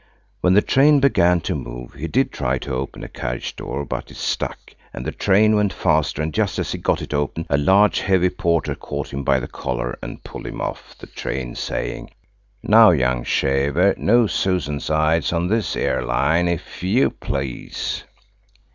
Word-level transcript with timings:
When 0.39 0.55
the 0.55 0.63
train 0.63 0.99
began 0.99 1.41
to 1.41 1.53
move 1.53 1.93
he 1.93 2.07
did 2.07 2.31
try 2.31 2.57
to 2.57 2.73
open 2.73 3.03
a 3.03 3.07
carriage 3.07 3.55
door 3.55 3.85
but 3.85 4.09
it 4.09 4.17
stuck, 4.17 4.73
and 4.95 5.05
the 5.05 5.11
train 5.11 5.55
went 5.55 5.71
faster, 5.73 6.23
and 6.23 6.33
just 6.33 6.57
as 6.57 6.71
he 6.71 6.79
got 6.79 7.03
it 7.03 7.13
open 7.13 7.45
a 7.51 7.57
large 7.59 7.99
heavy 7.99 8.31
porter 8.31 8.73
caught 8.73 9.13
him 9.13 9.23
by 9.23 9.39
the 9.39 9.47
collar 9.47 9.99
and 10.01 10.23
pulled 10.23 10.47
him 10.47 10.59
off 10.59 10.97
the 10.97 11.05
train, 11.05 11.53
saying– 11.53 12.09
"Now, 12.63 12.89
young 12.89 13.23
shaver, 13.23 13.93
no 13.95 14.23
susansides 14.25 15.31
on 15.31 15.49
this 15.49 15.75
ere 15.75 16.01
line, 16.01 16.47
if 16.47 16.81
you 16.81 17.11
please." 17.11 18.03